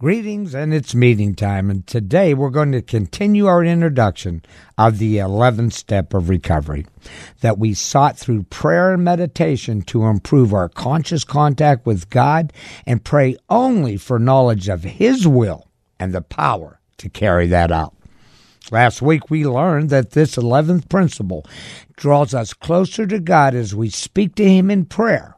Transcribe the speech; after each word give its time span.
Greetings, 0.00 0.54
and 0.54 0.72
it's 0.72 0.94
meeting 0.94 1.34
time. 1.34 1.70
And 1.70 1.84
today 1.84 2.32
we're 2.32 2.50
going 2.50 2.70
to 2.70 2.82
continue 2.82 3.46
our 3.46 3.64
introduction 3.64 4.44
of 4.78 4.98
the 4.98 5.16
11th 5.16 5.72
step 5.72 6.14
of 6.14 6.28
recovery 6.28 6.86
that 7.40 7.58
we 7.58 7.74
sought 7.74 8.16
through 8.16 8.44
prayer 8.44 8.94
and 8.94 9.02
meditation 9.02 9.82
to 9.82 10.04
improve 10.04 10.54
our 10.54 10.68
conscious 10.68 11.24
contact 11.24 11.84
with 11.84 12.10
God 12.10 12.52
and 12.86 13.02
pray 13.02 13.38
only 13.50 13.96
for 13.96 14.20
knowledge 14.20 14.68
of 14.68 14.84
His 14.84 15.26
will 15.26 15.66
and 15.98 16.14
the 16.14 16.22
power 16.22 16.78
to 16.98 17.08
carry 17.08 17.48
that 17.48 17.72
out. 17.72 17.92
Last 18.70 19.02
week 19.02 19.30
we 19.30 19.44
learned 19.48 19.90
that 19.90 20.12
this 20.12 20.36
11th 20.36 20.88
principle 20.88 21.44
draws 21.96 22.34
us 22.34 22.54
closer 22.54 23.04
to 23.08 23.18
God 23.18 23.52
as 23.52 23.74
we 23.74 23.90
speak 23.90 24.36
to 24.36 24.48
Him 24.48 24.70
in 24.70 24.84
prayer 24.84 25.34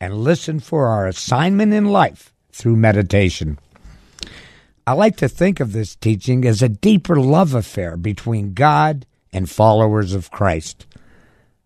and 0.00 0.24
listen 0.24 0.58
for 0.58 0.88
our 0.88 1.06
assignment 1.06 1.72
in 1.72 1.84
life 1.84 2.34
through 2.50 2.74
meditation. 2.74 3.56
I 4.86 4.92
like 4.94 5.16
to 5.18 5.28
think 5.28 5.60
of 5.60 5.72
this 5.72 5.94
teaching 5.96 6.44
as 6.46 6.62
a 6.62 6.68
deeper 6.68 7.16
love 7.16 7.54
affair 7.54 7.96
between 7.96 8.54
God 8.54 9.06
and 9.32 9.48
followers 9.48 10.14
of 10.14 10.30
Christ. 10.30 10.86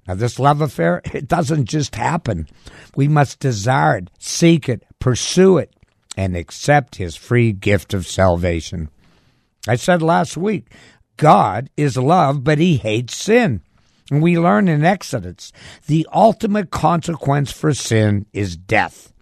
Now, 0.06 0.14
this 0.14 0.38
love 0.38 0.60
affair, 0.60 1.00
it 1.12 1.28
doesn't 1.28 1.66
just 1.66 1.94
happen. 1.94 2.48
We 2.96 3.08
must 3.08 3.40
desire 3.40 3.98
it, 3.98 4.10
seek 4.18 4.68
it, 4.68 4.82
pursue 4.98 5.58
it, 5.58 5.74
and 6.16 6.36
accept 6.36 6.96
His 6.96 7.16
free 7.16 7.52
gift 7.52 7.94
of 7.94 8.06
salvation. 8.06 8.90
I 9.66 9.76
said 9.76 10.02
last 10.02 10.36
week, 10.36 10.66
God 11.16 11.70
is 11.76 11.96
love, 11.96 12.44
but 12.44 12.58
He 12.58 12.76
hates 12.76 13.16
sin. 13.16 13.62
And 14.10 14.22
we 14.22 14.38
learn 14.38 14.68
in 14.68 14.84
Exodus 14.84 15.52
the 15.86 16.06
ultimate 16.12 16.70
consequence 16.70 17.50
for 17.50 17.72
sin 17.72 18.26
is 18.32 18.56
death. 18.56 19.12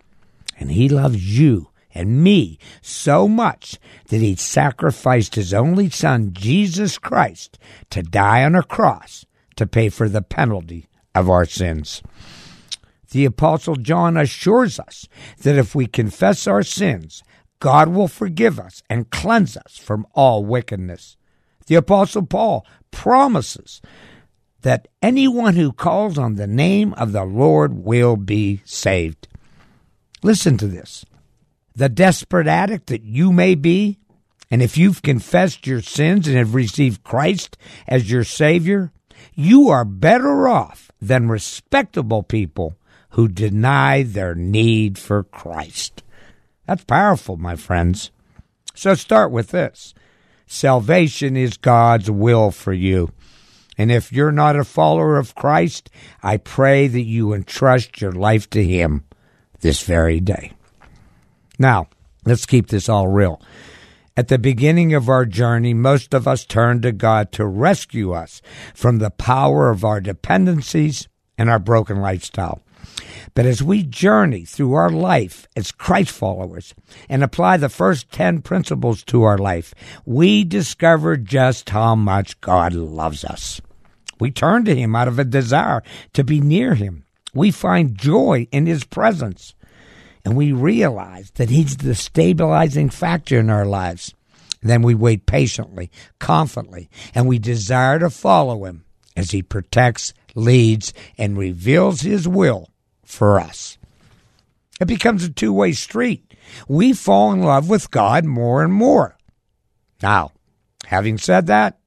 And 0.59 0.73
He 0.73 0.89
loves 0.89 1.39
you 1.39 1.69
and 1.95 2.23
me 2.23 2.59
so 2.81 3.29
much 3.29 3.79
that 4.09 4.21
he 4.21 4.37
sacrificed 4.37 5.35
his 5.35 5.53
only 5.53 5.91
son, 5.91 6.33
Jesus 6.33 6.99
Christ, 6.99 7.59
to 7.91 8.03
die 8.03 8.45
on 8.45 8.55
a 8.55 8.63
cross 8.63 9.25
to 9.57 9.67
pay 9.67 9.89
for 9.89 10.09
the 10.09 10.23
penalty 10.23 10.89
of 11.15 11.29
our 11.29 11.45
sins. 11.45 12.03
The 13.11 13.25
Apostle 13.27 13.77
John 13.77 14.17
assures 14.17 14.79
us 14.81 15.07
that 15.43 15.59
if 15.59 15.75
we 15.75 15.87
confess 15.87 16.47
our 16.47 16.63
sins, 16.63 17.23
God 17.61 17.89
will 17.89 18.09
forgive 18.09 18.59
us 18.59 18.83
and 18.89 19.11
cleanse 19.11 19.57
us 19.57 19.77
from 19.77 20.07
all 20.15 20.45
wickedness. 20.45 21.17
The 21.67 21.75
Apostle 21.75 22.27
Paul 22.27 22.67
promises 22.91 23.83
that 24.63 24.89
anyone 25.03 25.57
who 25.57 25.73
calls 25.73 26.19
on 26.19 26.37
the 26.37 26.47
name 26.47 26.95
of 26.95 27.13
the 27.13 27.25
Lord 27.25 27.75
will 27.85 28.17
be 28.17 28.63
saved. 28.65 29.29
Listen 30.23 30.57
to 30.57 30.67
this 30.67 31.05
the 31.75 31.89
desperate 31.89 32.47
addict 32.47 32.87
that 32.89 33.03
you 33.03 33.33
may 33.33 33.55
be, 33.55 33.99
and 34.51 34.63
if 34.63 34.77
you've 34.77 35.03
confessed 35.03 35.67
your 35.67 35.81
sins 35.81 36.29
and 36.29 36.37
have 36.37 36.55
received 36.55 37.05
Christ 37.05 37.57
as 37.89 38.11
your 38.11 38.25
Savior, 38.25 38.93
you 39.35 39.69
are 39.71 39.85
better 39.85 40.49
off 40.49 40.91
than 41.01 41.29
respectable 41.29 42.23
people 42.23 42.77
who 43.11 43.29
deny 43.29 44.03
their 44.03 44.35
need 44.35 44.99
for 44.99 45.23
Christ. 45.23 46.03
That's 46.67 46.85
powerful, 46.85 47.37
my 47.37 47.57
friends. 47.57 48.11
So 48.75 48.95
start 48.95 49.31
with 49.31 49.51
this 49.51 49.95
salvation 50.47 51.37
is 51.37 51.57
God's 51.57 52.11
will 52.11 52.51
for 52.51 52.73
you. 52.75 53.11
And 53.79 53.91
if 53.91 54.13
you're 54.13 54.33
not 54.33 54.57
a 54.57 54.65
follower 54.65 55.17
of 55.17 55.35
Christ, 55.35 55.89
I 56.23 56.37
pray 56.37 56.89
that 56.89 57.03
you 57.03 57.33
entrust 57.33 58.01
your 58.01 58.13
life 58.13 58.51
to 58.51 58.63
Him 58.63 59.05
this 59.61 59.83
very 59.83 60.21
day. 60.21 60.53
Now, 61.63 61.87
let's 62.25 62.45
keep 62.45 62.67
this 62.67 62.89
all 62.89 63.07
real. 63.07 63.41
At 64.17 64.27
the 64.27 64.37
beginning 64.37 64.95
of 64.95 65.09
our 65.09 65.25
journey, 65.25 65.73
most 65.73 66.13
of 66.13 66.27
us 66.27 66.45
turn 66.45 66.83
to 66.83 66.91
God 66.91 67.31
to 67.33 67.47
rescue 67.47 68.11
us 68.11 68.43
from 68.75 68.99
the 68.99 69.11
power 69.11 69.71
of 69.71 69.85
our 69.85 70.01
dependencies 70.01 71.07
and 71.39 71.49
our 71.49 71.61
broken 71.61 72.01
lifestyle. 72.01 72.61
But 73.35 73.47
as 73.47 73.63
we 73.63 73.85
journey 73.85 74.45
through 74.45 74.75
our 74.75 74.91
life 74.91 75.47
as 75.55 75.71
Christ 75.71 76.11
followers 76.11 76.75
and 77.09 77.23
apply 77.23 77.59
the 77.59 77.69
first 77.69 78.11
10 78.11 78.43
principles 78.43 79.05
to 79.05 79.23
our 79.23 79.39
life, 79.39 79.73
we 80.05 80.43
discover 80.43 81.17
just 81.17 81.71
how 81.71 81.95
much 81.95 82.41
God 82.41 82.75
loves 82.75 83.25
us. 83.25 83.61
We 84.19 84.33
turn 84.33 84.65
to 84.65 84.75
Him 84.75 84.97
out 84.97 85.07
of 85.07 85.21
a 85.21 85.25
desire 85.25 85.85
to 86.15 86.25
be 86.25 86.41
near 86.41 86.75
Him. 86.75 87.05
We 87.33 87.53
find 87.53 87.97
joy 87.97 88.49
in 88.51 88.67
His 88.67 88.83
presence 88.83 89.55
and 90.25 90.37
we 90.37 90.53
realize 90.53 91.31
that 91.33 91.51
He's 91.51 91.77
the 91.77 91.95
stabilizing 91.95 92.91
factor 92.91 93.39
in 93.39 93.51
our 93.51 93.67
lives. 93.67 94.15
Then 94.63 94.83
we 94.83 94.95
wait 94.95 95.27
patiently, 95.27 95.91
confidently, 96.21 96.89
and 97.15 97.27
we 97.27 97.39
desire 97.39 97.99
to 97.99 98.11
follow 98.11 98.65
Him 98.65 98.85
as 99.17 99.33
He 99.33 99.43
protects, 99.43 100.15
leads, 100.35 100.95
and 101.19 101.37
reveals 101.37 102.03
His 102.03 102.29
will 102.29 102.69
for 103.05 103.41
us. 103.41 103.79
It 104.81 104.87
becomes 104.87 105.25
a 105.25 105.31
two 105.31 105.53
way 105.53 105.73
street. 105.73 106.35
We 106.69 106.93
fall 106.93 107.33
in 107.33 107.43
love 107.43 107.69
with 107.69 107.91
God 107.91 108.25
more 108.25 108.63
and 108.63 108.73
more. 108.73 109.17
Now, 110.03 110.33
having 110.87 111.19
said 111.19 111.47
that, 111.47 111.79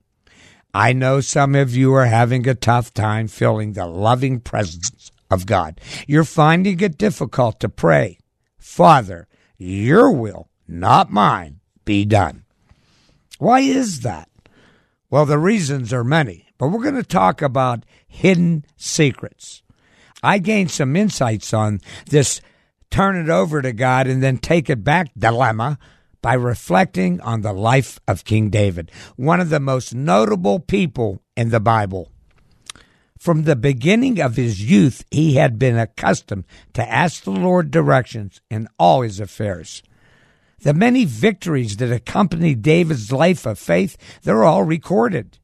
I 0.74 0.92
know 0.92 1.22
some 1.22 1.56
of 1.56 1.76
you 1.76 1.94
are 1.94 2.06
having 2.06 2.48
a 2.48 2.56
tough 2.56 2.94
time 2.94 3.28
feeling 3.28 3.74
the 3.74 3.86
loving 3.86 4.42
presence 4.42 5.12
of 5.32 5.46
God. 5.46 5.80
You're 6.06 6.26
finding 6.26 6.80
it 6.82 6.98
difficult 6.98 7.60
to 7.62 7.70
pray 7.70 8.18
Father, 8.66 9.28
your 9.58 10.12
will, 10.12 10.50
not 10.68 11.12
mine, 11.12 11.62
be 11.86 12.04
done. 12.04 12.44
Why 13.38 13.60
is 13.60 14.02
that? 14.02 14.28
Well, 15.10 15.26
the 15.26 15.38
reasons 15.38 15.94
are 15.94 16.04
many, 16.04 16.48
but 16.58 16.68
we're 16.70 16.82
going 16.82 16.96
to 16.96 17.04
talk 17.04 17.42
about 17.44 17.86
hidden 18.08 18.66
secrets. 18.76 19.62
I 20.24 20.40
gained 20.40 20.72
some 20.72 20.96
insights 20.96 21.54
on 21.54 21.80
this 22.08 22.42
turn 22.90 23.16
it 23.16 23.30
over 23.30 23.62
to 23.62 23.72
God 23.72 24.08
and 24.08 24.22
then 24.22 24.40
take 24.40 24.70
it 24.70 24.84
back 24.84 25.12
dilemma 25.18 25.78
by 26.22 26.34
reflecting 26.34 27.22
on 27.22 27.42
the 27.42 27.54
life 27.54 28.00
of 28.08 28.26
King 28.26 28.50
David, 28.50 28.92
one 29.16 29.40
of 29.40 29.52
the 29.52 29.60
most 29.60 29.94
notable 29.94 30.60
people 30.60 31.22
in 31.38 31.50
the 31.52 31.62
Bible. 31.62 32.12
From 33.18 33.44
the 33.44 33.56
beginning 33.56 34.20
of 34.20 34.36
his 34.36 34.70
youth, 34.70 35.04
he 35.10 35.36
had 35.36 35.58
been 35.58 35.78
accustomed 35.78 36.46
to 36.74 36.88
ask 36.88 37.24
the 37.24 37.32
Lord 37.32 37.72
directions 37.72 38.42
in 38.50 38.68
all 38.78 39.02
his 39.02 39.20
affairs. 39.20 39.82
The 40.60 40.74
many 40.74 41.06
victories 41.06 41.78
that 41.78 41.92
accompanied 41.92 42.62
David's 42.62 43.12
life 43.12 43.46
of 43.46 43.58
faith, 43.58 43.98
they're 44.24 44.44
all 44.44 44.64
recorded. 44.64 45.40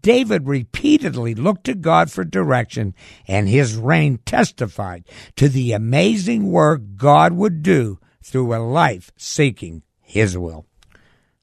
David 0.00 0.46
repeatedly 0.46 1.34
looked 1.34 1.64
to 1.64 1.74
God 1.74 2.10
for 2.10 2.24
direction, 2.24 2.94
and 3.26 3.48
his 3.48 3.76
reign 3.76 4.18
testified 4.24 5.04
to 5.36 5.48
the 5.48 5.72
amazing 5.72 6.50
work 6.50 6.82
God 6.96 7.32
would 7.32 7.62
do 7.62 7.98
through 8.22 8.54
a 8.54 8.62
life 8.62 9.10
seeking 9.16 9.82
his 10.00 10.38
will. 10.38 10.67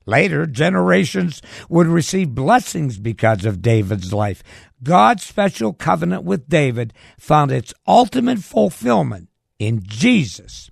Later, 0.05 0.45
generations 0.45 1.41
would 1.67 1.87
receive 1.87 2.35
blessings 2.35 2.99
because 2.99 3.43
of 3.43 3.61
David's 3.61 4.13
life. 4.13 4.43
God's 4.83 5.23
special 5.23 5.73
covenant 5.73 6.23
with 6.23 6.47
David 6.47 6.93
found 7.17 7.51
its 7.51 7.73
ultimate 7.87 8.39
fulfillment 8.39 9.29
in 9.57 9.81
Jesus, 9.83 10.69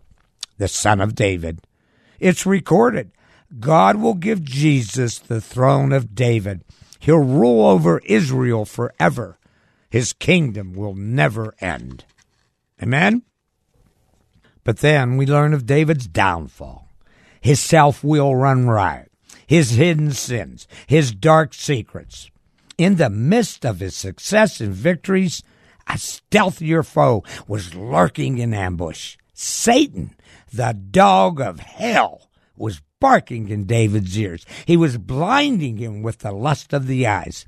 the 0.58 0.68
Son 0.68 1.02
of 1.02 1.16
David. 1.16 1.62
It's 2.20 2.46
recorded 2.46 3.12
God 3.60 3.98
will 3.98 4.16
give 4.16 4.44
Jesus 4.44 5.20
the 5.20 5.42
throne 5.42 5.92
of 5.92 6.16
David. 6.16 6.64
He'll 7.00 7.18
rule 7.18 7.68
over 7.68 8.02
Israel 8.06 8.66
forever. 8.66 9.38
His 9.90 10.14
kingdom 10.14 10.74
will 10.74 10.96
never 10.96 11.54
end. 11.60 12.06
Amen? 12.82 13.22
But 14.64 14.80
then 14.80 15.18
we 15.18 15.28
learn 15.28 15.54
of 15.54 15.68
David's 15.68 16.08
downfall. 16.08 16.88
His 17.42 17.60
self 17.60 18.04
will 18.04 18.36
run 18.36 18.68
riot 18.68 19.13
his 19.48 19.72
hidden 19.72 20.12
sins, 20.12 20.68
his 20.88 21.12
dark 21.12 21.54
secrets. 21.54 22.30
In 22.78 22.96
the 22.96 23.10
midst 23.10 23.66
of 23.66 23.80
his 23.80 23.96
success 23.96 24.60
and 24.60 24.74
victories, 24.74 25.44
a 25.88 25.98
stealthier 25.98 26.84
foe 26.84 27.24
was 27.48 27.76
lurking 27.76 28.38
in 28.38 28.54
ambush. 28.54 29.18
Satan, 29.34 30.16
the 30.52 30.74
dog 30.74 31.42
of 31.42 31.60
hell, 31.60 32.30
was 32.56 32.82
barking 33.00 33.50
in 33.50 33.66
David's 33.66 34.18
ears. 34.18 34.46
He 34.66 34.78
was 34.78 34.98
blinding 34.98 35.78
him 35.78 36.02
with 36.02 36.20
the 36.20 36.32
lust 36.32 36.74
of 36.74 36.88
the 36.88 37.06
eyes, 37.06 37.46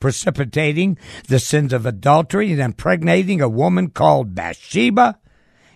precipitating 0.00 0.98
the 1.28 1.38
sins 1.38 1.72
of 1.72 1.86
adultery 1.86 2.50
and 2.52 2.60
impregnating 2.60 3.40
a 3.40 3.48
woman 3.48 3.90
called 3.90 4.34
Bathsheba 4.34 5.18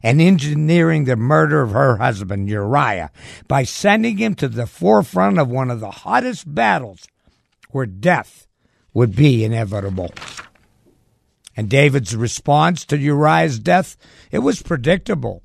and 0.03 0.21
engineering 0.21 1.05
the 1.05 1.17
murder 1.17 1.63
of 1.63 1.71
her 1.73 1.97
husband 1.97 2.49
Uriah 2.49 3.11
by 3.47 3.63
sending 3.63 4.19
him 4.19 4.35
to 4.37 4.49
the 4.49 4.67
forefront 4.67 5.39
of 5.39 5.49
one 5.49 5.71
of 5.71 5.81
the 5.81 5.91
hottest 5.91 6.53
battles 6.53 7.07
where 7.71 7.87
death 7.87 8.47
would 8.93 9.15
be 9.15 9.45
inevitable. 9.45 10.13
And 11.57 11.69
David's 11.69 12.17
response 12.17 12.85
to 12.87 12.99
Uriah's 12.99 13.59
death, 13.59 13.97
it 14.31 14.39
was 14.39 14.63
predictable. 14.63 15.43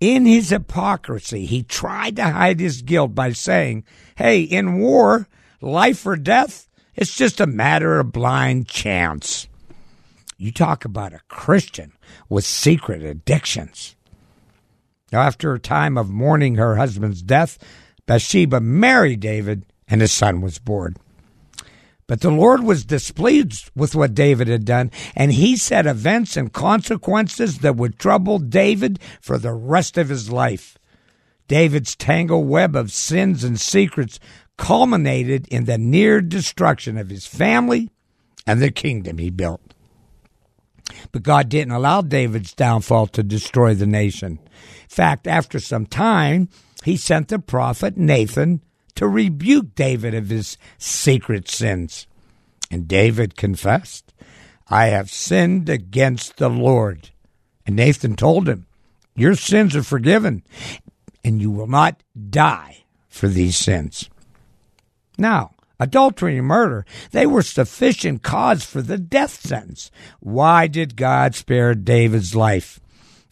In 0.00 0.26
his 0.26 0.50
hypocrisy, 0.50 1.46
he 1.46 1.62
tried 1.62 2.16
to 2.16 2.24
hide 2.24 2.60
his 2.60 2.82
guilt 2.82 3.14
by 3.14 3.32
saying, 3.32 3.84
Hey, 4.16 4.42
in 4.42 4.78
war, 4.78 5.28
life 5.60 6.06
or 6.06 6.16
death, 6.16 6.68
it's 6.94 7.16
just 7.16 7.40
a 7.40 7.46
matter 7.46 7.98
of 7.98 8.12
blind 8.12 8.68
chance. 8.68 9.48
You 10.40 10.52
talk 10.52 10.84
about 10.84 11.12
a 11.12 11.20
Christian 11.26 11.94
with 12.28 12.44
secret 12.44 13.02
addictions. 13.02 13.96
Now, 15.10 15.22
after 15.22 15.52
a 15.52 15.58
time 15.58 15.98
of 15.98 16.10
mourning 16.10 16.54
her 16.54 16.76
husband's 16.76 17.22
death, 17.22 17.58
Bathsheba 18.06 18.60
married 18.60 19.18
David, 19.18 19.66
and 19.88 20.00
his 20.00 20.12
son 20.12 20.40
was 20.40 20.60
born. 20.60 20.94
But 22.06 22.20
the 22.20 22.30
Lord 22.30 22.62
was 22.62 22.84
displeased 22.84 23.72
with 23.74 23.96
what 23.96 24.14
David 24.14 24.46
had 24.46 24.64
done, 24.64 24.92
and 25.16 25.32
he 25.32 25.56
set 25.56 25.88
events 25.88 26.36
and 26.36 26.52
consequences 26.52 27.58
that 27.58 27.74
would 27.74 27.98
trouble 27.98 28.38
David 28.38 29.00
for 29.20 29.38
the 29.38 29.52
rest 29.52 29.98
of 29.98 30.08
his 30.08 30.30
life. 30.30 30.78
David's 31.48 31.96
tangled 31.96 32.46
web 32.46 32.76
of 32.76 32.92
sins 32.92 33.42
and 33.42 33.58
secrets 33.58 34.20
culminated 34.56 35.48
in 35.48 35.64
the 35.64 35.78
near 35.78 36.20
destruction 36.20 36.96
of 36.96 37.10
his 37.10 37.26
family 37.26 37.90
and 38.46 38.62
the 38.62 38.70
kingdom 38.70 39.18
he 39.18 39.30
built. 39.30 39.74
But 41.12 41.22
God 41.22 41.48
didn't 41.48 41.72
allow 41.72 42.02
David's 42.02 42.54
downfall 42.54 43.08
to 43.08 43.22
destroy 43.22 43.74
the 43.74 43.86
nation. 43.86 44.38
In 44.42 44.88
fact, 44.88 45.26
after 45.26 45.60
some 45.60 45.86
time, 45.86 46.48
he 46.84 46.96
sent 46.96 47.28
the 47.28 47.38
prophet 47.38 47.96
Nathan 47.96 48.62
to 48.94 49.06
rebuke 49.06 49.74
David 49.74 50.14
of 50.14 50.28
his 50.28 50.58
secret 50.78 51.48
sins. 51.48 52.06
And 52.70 52.88
David 52.88 53.36
confessed, 53.36 54.12
I 54.68 54.86
have 54.86 55.10
sinned 55.10 55.68
against 55.68 56.36
the 56.36 56.50
Lord. 56.50 57.10
And 57.66 57.76
Nathan 57.76 58.16
told 58.16 58.48
him, 58.48 58.66
Your 59.14 59.34
sins 59.34 59.76
are 59.76 59.82
forgiven, 59.82 60.42
and 61.24 61.40
you 61.40 61.50
will 61.50 61.66
not 61.66 62.02
die 62.30 62.84
for 63.08 63.28
these 63.28 63.56
sins. 63.56 64.08
Now, 65.16 65.52
adultery 65.80 66.38
and 66.38 66.46
murder, 66.46 66.84
they 67.12 67.26
were 67.26 67.42
sufficient 67.42 68.22
cause 68.22 68.64
for 68.64 68.82
the 68.82 68.98
death 68.98 69.40
sentence. 69.40 69.90
Why 70.20 70.66
did 70.66 70.96
God 70.96 71.34
spare 71.34 71.74
David's 71.74 72.34
life? 72.34 72.80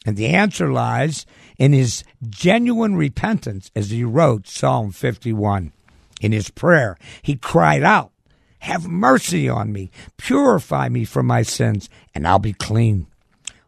And 0.04 0.16
the 0.16 0.28
answer 0.28 0.70
lies 0.70 1.26
in 1.58 1.72
his 1.72 2.04
genuine 2.28 2.96
repentance 2.96 3.70
as 3.74 3.90
he 3.90 4.04
wrote 4.04 4.46
Psalm 4.46 4.92
51. 4.92 5.72
In 6.20 6.32
his 6.32 6.50
prayer, 6.50 6.96
he 7.22 7.36
cried 7.36 7.82
out, 7.82 8.12
Have 8.60 8.86
mercy 8.86 9.48
on 9.48 9.72
me, 9.72 9.90
purify 10.16 10.88
me 10.88 11.04
from 11.04 11.26
my 11.26 11.42
sins, 11.42 11.90
and 12.14 12.26
I'll 12.26 12.38
be 12.38 12.52
clean. 12.52 13.06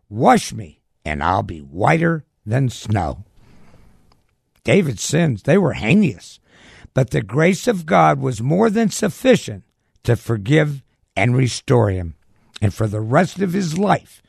Wash 0.09 0.53
me, 0.53 0.81
and 1.05 1.23
I'll 1.23 1.43
be 1.43 1.59
whiter 1.59 2.25
than 2.47 2.71
snow. 2.71 3.25
David's 4.65 5.03
sins, 5.03 5.43
they 5.43 5.59
were 5.59 5.75
heinous, 5.75 6.41
but 6.99 7.11
the 7.11 7.23
grace 7.23 7.69
of 7.69 7.87
God 7.87 8.19
was 8.19 8.43
more 8.43 8.69
than 8.69 8.91
sufficient 8.91 9.63
to 10.03 10.17
forgive 10.17 10.83
and 11.15 11.37
restore 11.37 11.91
him. 11.91 12.17
And 12.61 12.75
for 12.75 12.89
the 12.89 13.01
rest 13.01 13.39
of 13.39 13.53
his 13.53 13.79
life, 13.79 14.21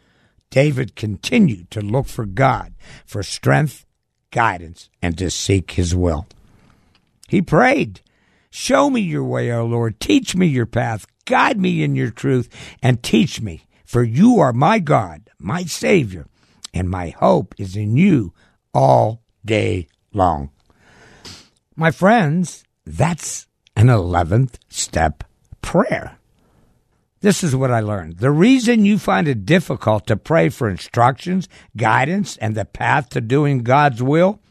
David 0.51 0.95
continued 0.95 1.71
to 1.71 1.81
look 1.81 2.06
for 2.06 2.27
God 2.27 2.75
for 3.07 3.24
strength, 3.24 3.88
guidance, 4.30 4.88
and 5.01 5.18
to 5.18 5.31
seek 5.31 5.71
his 5.71 5.95
will. 5.95 6.27
He 7.27 7.42
prayed, 7.42 8.01
Show 8.51 8.92
me 8.92 9.01
your 9.01 9.24
way, 9.24 9.51
O 9.51 9.66
Lord. 9.66 10.00
Teach 10.00 10.36
me 10.36 10.45
your 10.45 10.68
path. 10.68 11.07
Guide 11.25 11.60
me 11.60 11.81
in 11.81 11.95
your 11.95 12.12
truth 12.12 12.50
and 12.83 13.01
teach 13.01 13.42
me, 13.42 13.63
for 13.83 14.04
you 14.04 14.39
are 14.39 14.54
my 14.54 14.77
God, 14.77 15.31
my 15.39 15.63
Savior, 15.63 16.27
and 16.71 16.88
my 16.88 17.10
hope 17.10 17.56
is 17.57 17.75
in 17.75 17.98
you 17.98 18.31
all 18.75 19.24
day 19.44 19.88
long. 20.13 20.51
My 21.80 21.92
friends, 21.92 22.66
that's 22.86 23.48
an 23.78 23.88
11th 23.88 24.56
step 24.68 25.24
prayer. 25.62 26.18
This 27.22 27.42
is 27.42 27.56
what 27.56 27.72
I 27.72 27.80
learned. 27.80 28.18
The 28.18 28.31
reason 28.31 28.84
you 28.84 29.00
find 29.00 29.30
it 29.30 29.46
difficult 29.46 30.06
to 30.08 30.18
pray 30.18 30.50
for 30.50 30.70
instructions, 30.70 31.48
guidance, 31.78 32.36
and 32.36 32.54
the 32.54 32.66
path 32.66 33.08
to 33.12 33.22
doing 33.22 33.60
God's 33.60 34.04
will 34.04 34.42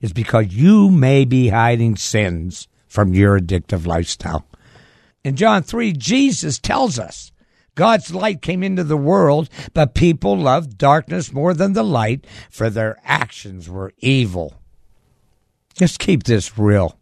is 0.00 0.14
because 0.14 0.46
you 0.54 0.88
may 0.88 1.26
be 1.26 1.48
hiding 1.48 1.96
sins 1.96 2.66
from 2.88 3.12
your 3.12 3.38
addictive 3.38 3.86
lifestyle. 3.86 4.46
In 5.22 5.36
John 5.36 5.62
3, 5.62 5.92
Jesus 5.92 6.58
tells 6.58 6.98
us 6.98 7.30
God's 7.74 8.14
light 8.14 8.40
came 8.40 8.62
into 8.62 8.84
the 8.84 8.96
world, 8.96 9.50
but 9.74 9.92
people 9.92 10.38
loved 10.38 10.78
darkness 10.78 11.30
more 11.30 11.52
than 11.52 11.74
the 11.74 11.84
light, 11.84 12.26
for 12.48 12.70
their 12.70 12.96
actions 13.04 13.68
were 13.68 13.92
evil. 13.98 14.61
Just 15.74 15.98
keep 15.98 16.24
this 16.24 16.58
real. 16.58 16.98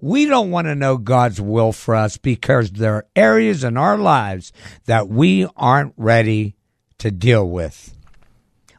We 0.00 0.26
don't 0.26 0.50
want 0.50 0.66
to 0.66 0.74
know 0.74 0.96
God's 0.96 1.40
will 1.40 1.72
for 1.72 1.94
us 1.94 2.16
because 2.16 2.70
there 2.72 2.94
are 2.94 3.06
areas 3.16 3.64
in 3.64 3.76
our 3.76 3.98
lives 3.98 4.52
that 4.86 5.08
we 5.08 5.46
aren't 5.56 5.94
ready 5.96 6.56
to 6.98 7.10
deal 7.10 7.48
with. 7.48 7.96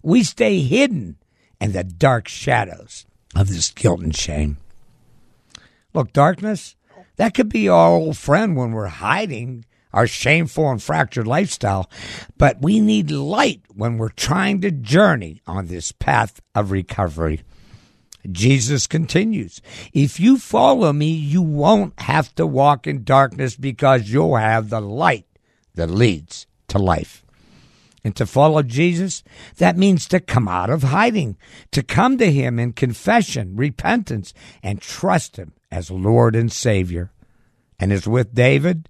We 0.04 0.24
stay 0.24 0.60
hidden 0.60 1.18
in 1.60 1.72
the 1.72 1.84
dark 1.84 2.28
shadows 2.28 3.06
of 3.36 3.50
this 3.50 3.72
guilt 3.72 4.02
and 4.02 4.16
shame. 4.16 4.58
Look, 5.94 6.14
darkness, 6.14 6.76
that 7.18 7.34
could 7.34 7.50
be 7.50 7.70
our 7.70 7.92
old 7.92 8.18
friend 8.18 8.56
when 8.56 8.72
we're 8.72 8.88
hiding 8.88 9.66
our 9.94 10.08
shameful 10.08 10.70
and 10.70 10.82
fractured 10.82 11.28
lifestyle, 11.28 11.90
but 12.38 12.62
we 12.62 12.80
need 12.80 13.12
light 13.12 13.62
when 13.74 13.98
we're 13.98 14.10
trying 14.10 14.62
to 14.62 14.72
journey 14.72 15.42
on 15.46 15.68
this 15.68 15.92
path 15.92 16.42
of 16.56 16.72
recovery. 16.72 17.42
Jesus 18.30 18.88
continues, 18.88 19.62
If 19.94 20.20
you 20.20 20.38
follow 20.38 20.94
me, 20.94 21.12
you 21.12 21.42
won't 21.42 22.00
have 22.02 22.34
to 22.36 22.46
walk 22.46 22.86
in 22.86 23.04
darkness 23.04 23.56
because 23.56 24.10
you'll 24.10 24.36
have 24.36 24.70
the 24.70 24.82
light 24.82 25.26
that 25.76 25.90
leads 25.90 26.46
to 26.68 26.78
life. 26.78 27.26
And 28.04 28.16
to 28.16 28.26
follow 28.26 28.64
Jesus, 28.64 29.24
that 29.58 29.78
means 29.78 30.08
to 30.08 30.20
come 30.20 30.48
out 30.48 30.70
of 30.70 30.84
hiding, 30.84 31.38
to 31.72 31.84
come 31.84 32.18
to 32.18 32.32
Him 32.32 32.58
in 32.58 32.74
confession, 32.74 33.56
repentance, 33.56 34.34
and 34.64 34.82
trust 34.82 35.38
Him 35.38 35.54
as 35.72 35.92
Lord 35.92 36.36
and 36.36 36.52
Savior. 36.52 37.12
And 37.80 37.92
as 37.94 38.08
with 38.08 38.34
David, 38.34 38.90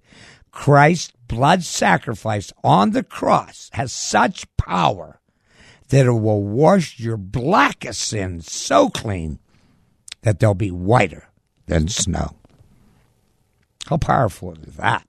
Christ's 0.50 1.12
blood 1.28 1.62
sacrifice 1.62 2.52
on 2.62 2.90
the 2.90 3.02
cross 3.02 3.70
has 3.74 3.92
such 3.92 4.46
power 4.56 5.20
that 5.92 6.06
it 6.06 6.10
will 6.12 6.42
wash 6.42 6.98
your 6.98 7.18
blackest 7.18 8.00
sins 8.00 8.50
so 8.50 8.88
clean 8.88 9.38
that 10.22 10.38
they'll 10.38 10.54
be 10.54 10.70
whiter 10.70 11.28
than 11.66 11.86
snow. 11.86 12.34
How 13.84 13.98
powerful 13.98 14.54
is 14.54 14.76
that? 14.76 15.06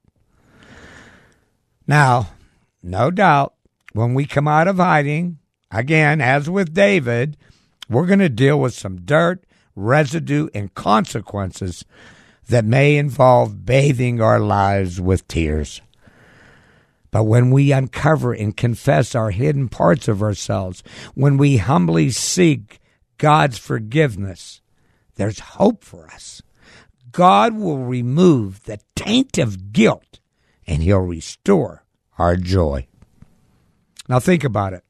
Now, 1.88 2.32
no 2.82 3.12
doubt, 3.12 3.54
when 3.94 4.14
we 4.14 4.26
come 4.26 4.46
out 4.46 4.68
of 4.68 4.76
hiding, 4.76 5.38
again, 5.72 6.20
as 6.20 6.50
with 6.50 6.74
David, 6.74 7.38
we're 7.88 8.06
going 8.06 8.20
to 8.20 8.28
deal 8.28 8.60
with 8.60 8.74
some 8.74 9.06
dirt, 9.06 9.46
residue, 9.78 10.50
and 10.54 10.74
consequences 10.74 11.86
that 12.50 12.66
may 12.66 12.98
involve 12.98 13.66
bathing 13.66 14.20
our 14.20 14.42
lives 14.42 15.00
with 15.00 15.30
tears. 15.30 15.80
But 17.14 17.26
when 17.26 17.52
we 17.52 17.72
uncover 17.72 18.34
and 18.34 18.58
confess 18.58 19.14
our 19.14 19.30
hidden 19.30 19.70
parts 19.70 20.08
of 20.08 20.24
ourselves, 20.24 20.82
when 21.14 21.38
we 21.38 21.58
humbly 21.58 22.10
seek 22.10 22.80
God's 23.20 23.60
forgiveness, 23.60 24.62
there's 25.14 25.38
hope 25.38 25.84
for 25.84 26.08
us. 26.08 26.42
God 27.12 27.54
will 27.54 27.78
remove 27.78 28.64
the 28.64 28.80
taint 28.96 29.38
of 29.38 29.72
guilt 29.72 30.22
and 30.66 30.82
He'll 30.82 31.02
restore 31.02 31.86
our 32.18 32.36
joy. 32.36 32.88
Now 34.10 34.20
think 34.20 34.44
about 34.44 34.74
it. 34.74 34.84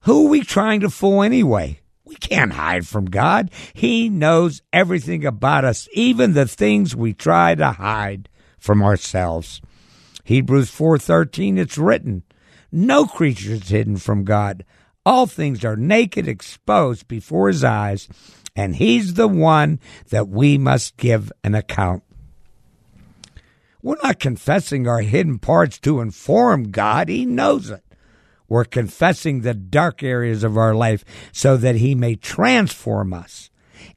Who 0.00 0.26
are 0.26 0.30
we 0.30 0.40
trying 0.40 0.80
to 0.80 0.90
fool 0.90 1.22
anyway? 1.22 1.78
We 2.04 2.16
can't 2.16 2.54
hide 2.54 2.88
from 2.88 3.04
God. 3.04 3.52
He 3.72 4.08
knows 4.08 4.62
everything 4.72 5.24
about 5.24 5.64
us, 5.64 5.88
even 5.92 6.32
the 6.32 6.48
things 6.48 6.96
we 6.96 7.14
try 7.14 7.54
to 7.54 7.70
hide 7.70 8.28
from 8.58 8.82
ourselves. 8.82 9.60
Hebrews 10.26 10.70
4:13 10.72 11.56
it's 11.56 11.78
written, 11.78 12.24
no 12.72 13.06
creature 13.06 13.52
is 13.52 13.68
hidden 13.68 13.96
from 13.96 14.24
God. 14.24 14.64
All 15.04 15.26
things 15.26 15.64
are 15.64 15.76
naked, 15.76 16.26
exposed 16.26 17.06
before 17.06 17.46
his 17.46 17.62
eyes, 17.62 18.08
and 18.56 18.74
He's 18.74 19.14
the 19.14 19.28
one 19.28 19.78
that 20.10 20.28
we 20.28 20.58
must 20.58 20.96
give 20.96 21.32
an 21.44 21.54
account. 21.54 22.02
We're 23.82 23.98
not 24.02 24.18
confessing 24.18 24.88
our 24.88 25.00
hidden 25.00 25.38
parts 25.38 25.78
to 25.80 26.00
inform 26.00 26.72
God, 26.72 27.08
He 27.08 27.24
knows 27.24 27.70
it. 27.70 27.84
We're 28.48 28.64
confessing 28.64 29.40
the 29.40 29.54
dark 29.54 30.02
areas 30.02 30.42
of 30.42 30.56
our 30.56 30.74
life 30.74 31.04
so 31.30 31.56
that 31.56 31.76
He 31.76 31.94
may 31.94 32.16
transform 32.16 33.12
us. 33.12 33.48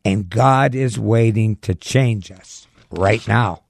And 0.06 0.30
God 0.30 0.76
is 0.76 1.00
waiting 1.00 1.56
to 1.58 1.74
change 1.74 2.32
us 2.32 2.68
right 2.92 3.28
now. 3.28 3.64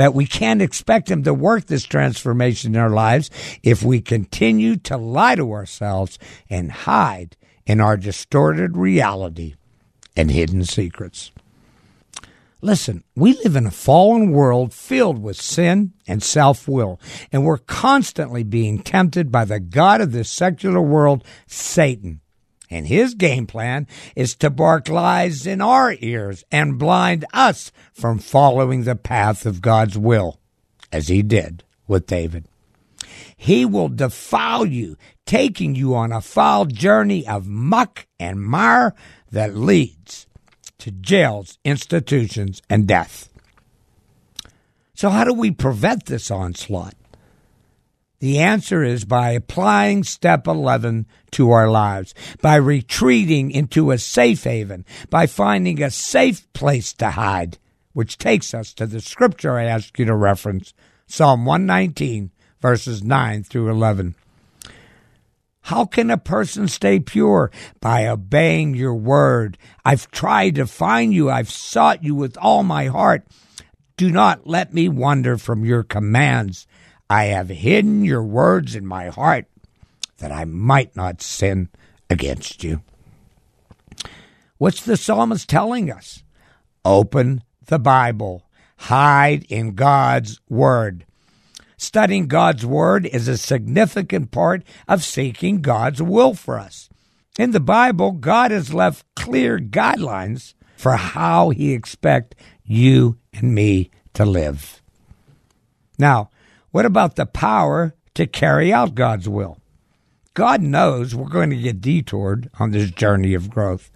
But 0.00 0.14
we 0.14 0.24
can't 0.24 0.62
expect 0.62 1.10
Him 1.10 1.24
to 1.24 1.34
work 1.34 1.66
this 1.66 1.84
transformation 1.84 2.74
in 2.74 2.80
our 2.80 2.88
lives 2.88 3.28
if 3.62 3.82
we 3.82 4.00
continue 4.00 4.76
to 4.76 4.96
lie 4.96 5.34
to 5.34 5.52
ourselves 5.52 6.18
and 6.48 6.72
hide 6.72 7.36
in 7.66 7.82
our 7.82 7.98
distorted 7.98 8.78
reality 8.78 9.56
and 10.16 10.30
hidden 10.30 10.64
secrets. 10.64 11.32
Listen, 12.62 13.04
we 13.14 13.34
live 13.44 13.56
in 13.56 13.66
a 13.66 13.70
fallen 13.70 14.32
world 14.32 14.72
filled 14.72 15.22
with 15.22 15.38
sin 15.38 15.92
and 16.08 16.22
self 16.22 16.66
will, 16.66 16.98
and 17.30 17.44
we're 17.44 17.58
constantly 17.58 18.42
being 18.42 18.78
tempted 18.82 19.30
by 19.30 19.44
the 19.44 19.60
God 19.60 20.00
of 20.00 20.12
this 20.12 20.30
secular 20.30 20.80
world, 20.80 21.22
Satan. 21.46 22.22
And 22.70 22.86
his 22.86 23.14
game 23.14 23.46
plan 23.46 23.88
is 24.14 24.36
to 24.36 24.48
bark 24.48 24.88
lies 24.88 25.46
in 25.46 25.60
our 25.60 25.96
ears 25.98 26.44
and 26.52 26.78
blind 26.78 27.24
us 27.32 27.72
from 27.92 28.18
following 28.18 28.84
the 28.84 28.94
path 28.94 29.44
of 29.44 29.60
God's 29.60 29.98
will, 29.98 30.38
as 30.92 31.08
he 31.08 31.22
did 31.22 31.64
with 31.88 32.06
David. 32.06 32.44
He 33.36 33.64
will 33.64 33.88
defile 33.88 34.64
you, 34.64 34.96
taking 35.26 35.74
you 35.74 35.94
on 35.94 36.12
a 36.12 36.20
foul 36.20 36.66
journey 36.66 37.26
of 37.26 37.48
muck 37.48 38.06
and 38.20 38.40
mire 38.40 38.94
that 39.32 39.56
leads 39.56 40.26
to 40.78 40.90
jails, 40.90 41.58
institutions, 41.64 42.62
and 42.70 42.86
death. 42.86 43.28
So, 44.94 45.08
how 45.08 45.24
do 45.24 45.32
we 45.32 45.50
prevent 45.50 46.06
this 46.06 46.30
onslaught? 46.30 46.94
The 48.20 48.38
answer 48.38 48.84
is 48.84 49.06
by 49.06 49.30
applying 49.30 50.04
step 50.04 50.46
11 50.46 51.06
to 51.32 51.50
our 51.50 51.70
lives, 51.70 52.14
by 52.42 52.56
retreating 52.56 53.50
into 53.50 53.90
a 53.90 53.98
safe 53.98 54.44
haven, 54.44 54.84
by 55.08 55.26
finding 55.26 55.82
a 55.82 55.90
safe 55.90 56.50
place 56.52 56.92
to 56.94 57.12
hide, 57.12 57.56
which 57.94 58.18
takes 58.18 58.52
us 58.52 58.74
to 58.74 58.86
the 58.86 59.00
scripture 59.00 59.56
I 59.56 59.64
ask 59.64 59.98
you 59.98 60.04
to 60.04 60.14
reference 60.14 60.74
Psalm 61.06 61.46
119, 61.46 62.30
verses 62.60 63.02
9 63.02 63.42
through 63.42 63.70
11. 63.70 64.14
How 65.62 65.86
can 65.86 66.10
a 66.10 66.18
person 66.18 66.68
stay 66.68 67.00
pure? 67.00 67.50
By 67.80 68.06
obeying 68.06 68.74
your 68.74 68.94
word. 68.94 69.56
I've 69.82 70.10
tried 70.10 70.56
to 70.56 70.66
find 70.66 71.14
you. 71.14 71.30
I've 71.30 71.50
sought 71.50 72.04
you 72.04 72.14
with 72.14 72.36
all 72.36 72.64
my 72.64 72.86
heart. 72.86 73.26
Do 73.96 74.10
not 74.10 74.46
let 74.46 74.74
me 74.74 74.88
wander 74.88 75.38
from 75.38 75.64
your 75.64 75.82
commands. 75.82 76.66
I 77.10 77.24
have 77.24 77.48
hidden 77.48 78.04
your 78.04 78.22
words 78.22 78.76
in 78.76 78.86
my 78.86 79.08
heart 79.08 79.46
that 80.18 80.30
I 80.30 80.44
might 80.44 80.94
not 80.94 81.20
sin 81.20 81.68
against 82.08 82.62
you. 82.62 82.82
What's 84.58 84.84
the 84.84 84.96
psalmist 84.96 85.48
telling 85.48 85.90
us? 85.90 86.22
Open 86.84 87.42
the 87.66 87.80
Bible, 87.80 88.44
hide 88.76 89.44
in 89.48 89.74
God's 89.74 90.40
Word. 90.48 91.04
Studying 91.76 92.28
God's 92.28 92.64
Word 92.64 93.06
is 93.06 93.26
a 93.26 93.36
significant 93.36 94.30
part 94.30 94.62
of 94.86 95.02
seeking 95.02 95.62
God's 95.62 96.00
will 96.00 96.34
for 96.34 96.60
us. 96.60 96.88
In 97.40 97.50
the 97.50 97.58
Bible, 97.58 98.12
God 98.12 98.52
has 98.52 98.72
left 98.72 99.04
clear 99.16 99.58
guidelines 99.58 100.54
for 100.76 100.92
how 100.92 101.50
He 101.50 101.72
expects 101.72 102.36
you 102.64 103.18
and 103.32 103.52
me 103.52 103.90
to 104.14 104.24
live. 104.24 104.80
Now, 105.98 106.30
what 106.70 106.86
about 106.86 107.16
the 107.16 107.26
power 107.26 107.94
to 108.14 108.26
carry 108.26 108.72
out 108.72 108.94
God's 108.94 109.28
will? 109.28 109.58
God 110.34 110.62
knows 110.62 111.14
we're 111.14 111.28
going 111.28 111.50
to 111.50 111.56
get 111.56 111.80
detoured 111.80 112.48
on 112.58 112.70
this 112.70 112.90
journey 112.90 113.34
of 113.34 113.50
growth. 113.50 113.90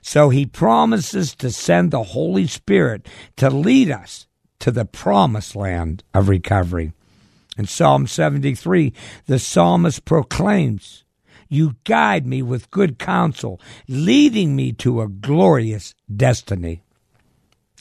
So 0.00 0.28
he 0.28 0.46
promises 0.46 1.34
to 1.36 1.50
send 1.50 1.90
the 1.90 2.02
Holy 2.02 2.46
Spirit 2.46 3.08
to 3.36 3.50
lead 3.50 3.90
us 3.90 4.26
to 4.60 4.70
the 4.70 4.84
promised 4.84 5.56
land 5.56 6.04
of 6.12 6.28
recovery. 6.28 6.92
In 7.58 7.66
Psalm 7.66 8.06
73, 8.06 8.92
the 9.26 9.38
psalmist 9.38 10.04
proclaims, 10.04 11.04
You 11.48 11.76
guide 11.84 12.26
me 12.26 12.42
with 12.42 12.70
good 12.70 12.98
counsel, 12.98 13.60
leading 13.88 14.54
me 14.54 14.72
to 14.74 15.00
a 15.00 15.08
glorious 15.08 15.94
destiny. 16.14 16.83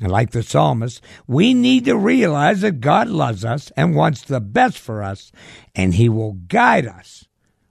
And 0.02 0.12
like 0.12 0.32
the 0.32 0.42
psalmist, 0.42 1.02
we 1.28 1.54
need 1.54 1.86
to 1.86 1.96
realize 1.96 2.62
that 2.62 2.82
God 2.82 3.08
loves 3.08 3.46
us 3.46 3.72
and 3.78 3.96
wants 3.96 4.24
the 4.24 4.40
best 4.40 4.80
for 4.80 5.04
us, 5.04 5.32
and 5.76 5.94
He 5.94 6.10
will 6.10 6.34
guide 6.34 6.88
us 6.88 7.26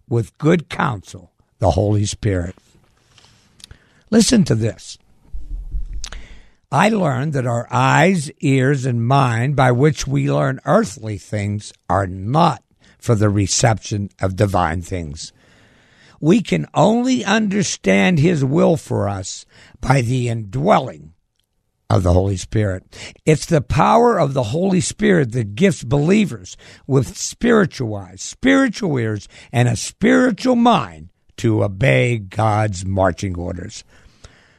with 0.09 0.39
good 0.39 0.69
counsel, 0.69 1.33
the 1.59 1.73
Holy 1.73 2.05
Spirit. 2.05 2.55
Listen 4.11 4.45
to 4.45 4.55
this. 4.55 4.99
I 6.71 6.89
learned 6.89 7.33
that 7.35 7.47
our 7.47 7.67
eyes, 7.71 8.31
ears, 8.41 8.87
and 8.87 9.07
mind 9.07 9.57
by 9.57 9.73
which 9.73 10.07
we 10.07 10.33
learn 10.33 10.61
earthly 10.65 11.19
things 11.19 11.73
are 11.91 12.07
not 12.07 12.63
for 12.99 13.15
the 13.15 13.29
reception 13.29 14.11
of 14.21 14.37
divine 14.37 14.81
things. 14.81 15.33
We 16.21 16.41
can 16.41 16.67
only 16.73 17.25
understand 17.25 18.21
His 18.21 18.45
will 18.45 18.77
for 18.77 19.09
us 19.09 19.45
by 19.81 20.03
the 20.03 20.29
indwelling 20.29 21.12
of 21.93 22.03
the 22.03 22.13
Holy 22.13 22.39
Spirit. 22.39 22.85
It's 23.27 23.45
the 23.45 23.61
power 23.61 24.19
of 24.19 24.33
the 24.33 24.45
Holy 24.45 24.81
Spirit 24.81 25.33
that 25.33 25.55
gifts 25.55 25.85
believers 25.85 26.57
with 26.87 27.19
spiritual 27.19 27.95
eyes, 27.95 28.23
spiritual 28.23 28.99
ears, 28.99 29.29
and 29.53 29.69
a 29.69 29.77
spiritual 29.77 30.57
mind 30.57 31.11
to 31.37 31.63
obey 31.63 32.19
God's 32.19 32.87
marching 32.87 33.37
orders. 33.39 33.85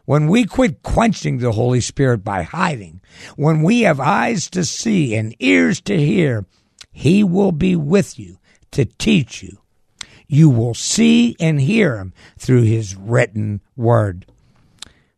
When 0.05 0.27
we 0.27 0.43
quit 0.43 0.83
quenching 0.83 1.39
the 1.39 1.53
Holy 1.53 1.81
Spirit 1.81 2.23
by 2.23 2.43
hiding, 2.43 3.01
when 3.35 3.63
we 3.63 3.81
have 3.81 3.99
eyes 3.99 4.49
to 4.51 4.63
see 4.63 5.15
and 5.15 5.35
ears 5.39 5.81
to 5.81 5.97
hear, 5.97 6.45
He 6.91 7.23
will 7.23 7.51
be 7.51 7.75
with 7.75 8.19
you 8.19 8.37
to 8.71 8.85
teach 8.85 9.41
you. 9.41 9.59
You 10.27 10.49
will 10.49 10.73
see 10.75 11.35
and 11.39 11.59
hear 11.59 11.97
Him 11.97 12.13
through 12.37 12.63
His 12.63 12.95
written 12.95 13.61
word. 13.75 14.27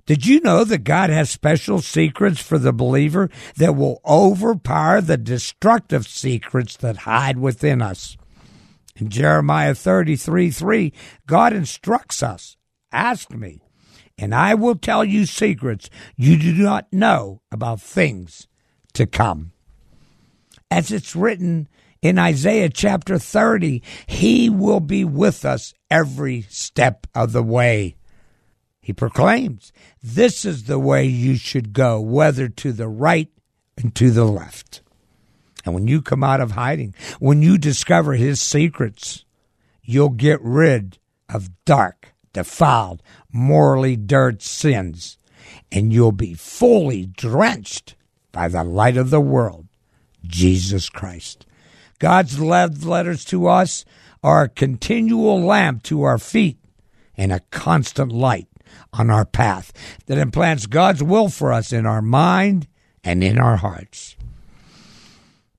Did 0.06 0.28
you 0.28 0.40
know 0.42 0.64
that 0.64 0.84
God 0.84 1.10
has 1.10 1.32
special 1.32 1.82
secrets 1.82 2.40
for 2.40 2.60
the 2.60 2.74
believer 2.74 3.30
that 3.58 3.76
will 3.76 4.02
overpower 4.06 5.02
the 5.02 5.18
destructive 5.18 6.08
secrets 6.08 6.78
that 6.78 6.98
hide 6.98 7.40
within 7.40 7.82
us? 7.82 8.16
In 8.96 9.10
Jeremiah 9.10 9.74
33 9.74 10.52
3, 10.52 10.94
God 11.26 11.54
instructs 11.54 12.22
us 12.22 12.56
Ask 12.92 13.32
me, 13.32 13.62
and 14.18 14.34
I 14.34 14.54
will 14.54 14.76
tell 14.76 15.04
you 15.04 15.26
secrets 15.26 15.90
you 16.16 16.38
do 16.38 16.54
not 16.54 16.94
know 16.94 17.42
about 17.52 17.82
things 17.82 18.48
to 18.94 19.08
come. 19.08 19.54
As 20.70 20.92
it's 20.92 21.16
written 21.16 21.68
in 22.02 22.20
Isaiah 22.20 22.70
chapter 22.70 23.18
30, 23.18 23.82
He 24.06 24.50
will 24.52 24.80
be 24.80 25.04
with 25.04 25.44
us 25.44 25.74
every 25.90 26.44
step 26.44 27.08
of 27.16 27.32
the 27.32 27.44
way. 27.44 27.96
He 28.86 28.94
proclaims, 28.94 29.74
This 30.04 30.46
is 30.46 30.66
the 30.66 30.78
way 30.78 31.06
you 31.06 31.38
should 31.38 31.74
go, 31.74 32.00
whether 32.00 32.48
to 32.48 32.72
the 32.72 32.88
right 32.88 33.32
and 33.76 33.96
to 33.96 34.12
the 34.12 34.26
left. 34.26 34.82
And 35.66 35.74
when 35.74 35.88
you 35.88 36.04
come 36.04 36.24
out 36.24 36.40
of 36.40 36.52
hiding, 36.52 36.94
when 37.18 37.42
you 37.42 37.58
discover 37.58 38.14
His 38.14 38.40
secrets, 38.40 39.26
you'll 39.82 40.10
get 40.10 40.40
rid 40.40 41.00
of 41.28 41.50
dark, 41.66 42.14
defiled, 42.32 43.02
morally 43.34 43.96
dirt 43.96 44.44
sins, 44.44 45.18
and 45.72 45.92
you'll 45.92 46.12
be 46.12 46.36
fully 46.36 47.08
drenched 47.08 47.96
by 48.32 48.48
the 48.48 48.64
light 48.64 48.98
of 48.98 49.10
the 49.10 49.20
world, 49.20 49.66
Jesus 50.24 50.90
Christ. 50.90 51.48
God's 51.98 52.40
love 52.40 52.86
letters 52.86 53.26
to 53.26 53.48
us 53.48 53.84
are 54.22 54.44
a 54.44 54.50
continual 54.50 55.42
lamp 55.42 55.82
to 55.86 56.04
our 56.04 56.20
feet 56.20 56.60
and 57.18 57.34
a 57.34 57.42
constant 57.50 58.12
light 58.12 58.48
on 58.94 59.10
our 59.10 59.26
path 59.26 59.72
that 60.06 60.18
implants 60.18 60.66
God's 60.66 61.04
will 61.04 61.30
for 61.30 61.52
us 61.52 61.72
in 61.72 61.86
our 61.86 62.02
mind 62.02 62.68
and 63.04 63.24
in 63.24 63.38
our 63.38 63.58
hearts. 63.58 64.16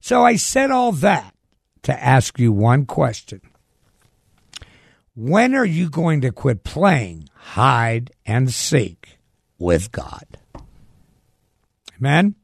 So 0.00 0.24
I 0.24 0.36
said 0.36 0.70
all 0.70 0.92
that 0.92 1.34
to 1.82 2.02
ask 2.02 2.38
you 2.38 2.52
one 2.52 2.86
question. 2.86 3.40
When 5.14 5.54
are 5.54 5.64
you 5.64 5.88
going 5.88 6.20
to 6.20 6.30
quit 6.30 6.62
playing 6.62 7.28
hide 7.34 8.10
and 8.26 8.52
seek 8.52 9.18
with 9.58 9.90
God? 9.92 10.26
Amen? 11.98 12.34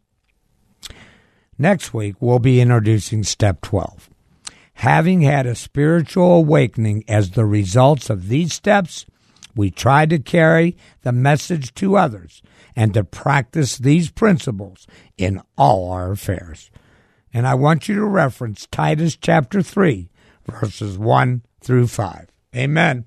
Next 1.59 1.93
week, 1.93 2.17
we'll 2.19 2.39
be 2.39 2.61
introducing 2.61 3.23
step 3.25 3.61
12. 3.61 4.09
Having 4.75 5.21
had 5.21 5.47
a 5.47 5.55
spiritual 5.55 6.33
awakening 6.33 7.05
as 7.07 7.31
the 7.31 7.45
results 7.45 8.11
of 8.11 8.29
these 8.29 8.53
steps, 8.53 9.07
We 9.55 9.71
try 9.71 10.07
to 10.07 10.19
carry 10.19 10.77
the 11.03 11.13
message 11.13 11.75
to 11.75 11.97
others 11.97 12.43
and 12.75 12.95
to 12.95 13.05
practice 13.05 13.77
these 13.77 14.11
principles 14.11 14.87
in 15.17 15.41
all 15.57 15.91
our 15.91 16.13
affairs. 16.13 16.71
And 17.33 17.47
I 17.47 17.55
want 17.55 17.89
you 17.89 17.97
to 17.97 18.05
reference 18.05 18.67
Titus 18.67 19.17
chapter 19.17 19.63
3, 19.63 20.11
verses 20.47 20.99
1 20.99 21.43
through 21.61 21.87
5. 21.87 22.29
Amen. 22.55 23.07